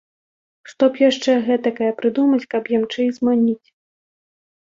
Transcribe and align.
Што 0.69 0.83
б 0.93 1.01
яшчэ 1.09 1.35
гэтакае 1.49 1.89
прыдумаць, 1.99 2.47
каб 2.55 2.71
ямчэй 2.79 3.07
зманіць. 3.19 3.67